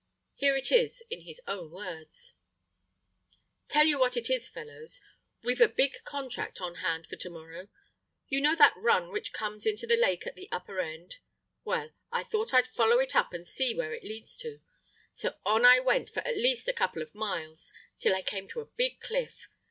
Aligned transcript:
Here 0.33 0.55
it 0.57 0.71
is 0.71 1.03
in 1.11 1.21
his 1.21 1.39
own 1.47 1.69
words:— 1.69 2.33
"Tell 3.67 3.85
you 3.85 3.99
what 3.99 4.17
it 4.17 4.31
is, 4.31 4.49
fellows, 4.49 4.99
we've 5.43 5.61
a 5.61 5.67
big 5.67 6.03
contract 6.05 6.59
on 6.59 6.77
hand 6.77 7.05
for 7.05 7.17
to 7.17 7.29
morrow. 7.29 7.67
You 8.27 8.41
know 8.41 8.55
that 8.55 8.73
run 8.75 9.11
which 9.11 9.31
comes 9.31 9.67
into 9.67 9.85
the 9.85 9.95
lake 9.95 10.25
at 10.25 10.33
the 10.33 10.51
upper 10.51 10.79
end. 10.79 11.17
Well, 11.63 11.91
I 12.11 12.23
thought 12.23 12.51
I'd 12.51 12.65
follow 12.65 12.97
it 12.97 13.15
up 13.15 13.31
and 13.31 13.45
see 13.47 13.75
where 13.75 13.93
it 13.93 14.01
leads 14.03 14.39
to; 14.39 14.59
so 15.13 15.35
on 15.45 15.65
I 15.65 15.79
went 15.79 16.09
for 16.09 16.21
at 16.27 16.35
least 16.35 16.67
a 16.67 16.73
couple 16.73 17.03
of 17.03 17.13
miles 17.13 17.71
till 17.99 18.15
I 18.15 18.23
came 18.23 18.47
to 18.47 18.59
a 18.59 18.65
big 18.75 19.01
cliff. 19.01 19.45